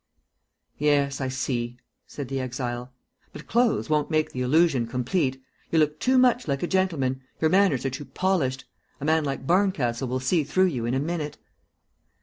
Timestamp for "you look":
5.69-5.99